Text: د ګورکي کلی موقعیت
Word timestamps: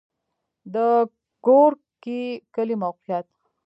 د 0.73 0.75
ګورکي 1.45 2.21
کلی 2.55 2.75
موقعیت 2.83 3.27